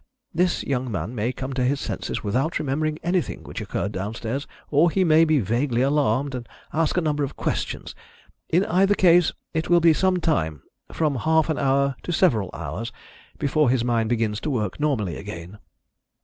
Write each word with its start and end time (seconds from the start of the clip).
This 0.33 0.63
young 0.63 0.91
man 0.91 1.13
may 1.13 1.31
come 1.31 1.53
to 1.53 1.63
his 1.63 1.79
senses 1.79 2.23
without 2.23 2.57
remembering 2.57 2.97
anything 3.03 3.43
which 3.43 3.61
occurred 3.61 3.91
downstairs, 3.91 4.47
or 4.71 4.89
he 4.89 5.03
may 5.03 5.25
be 5.25 5.39
vaguely 5.39 5.83
alarmed, 5.83 6.33
and 6.33 6.49
ask 6.73 6.97
a 6.97 7.01
number 7.01 7.23
of 7.23 7.35
questions. 7.35 7.93
In 8.49 8.65
either 8.65 8.95
case, 8.95 9.31
it 9.53 9.69
will 9.69 9.79
be 9.79 9.93
some 9.93 10.17
time 10.19 10.63
from 10.91 11.17
half 11.17 11.49
an 11.51 11.59
hour 11.59 11.95
to 12.01 12.11
several 12.11 12.49
hours 12.51 12.91
before 13.37 13.69
his 13.69 13.83
mind 13.83 14.09
begins 14.09 14.39
to 14.39 14.49
work 14.49 14.79
normally 14.79 15.17
again." 15.17 15.59